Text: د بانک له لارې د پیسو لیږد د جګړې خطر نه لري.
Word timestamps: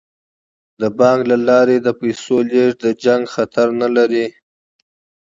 د 0.81 0.83
بانک 0.97 1.19
له 1.31 1.37
لارې 1.47 1.77
د 1.81 1.87
پیسو 1.99 2.37
لیږد 2.49 2.77
د 2.85 2.87
جګړې 3.03 3.31
خطر 3.33 3.67
نه 3.81 3.87
لري. 3.97 4.25